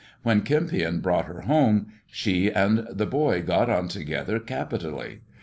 [0.23, 5.21] When Kempion brought her home, she and boy got on together capitally.